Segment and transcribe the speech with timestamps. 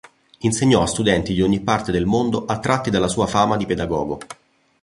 [0.39, 4.17] Insegnò a studenti di ogni parte del mondo attratti dalla sua fama di pedagogo.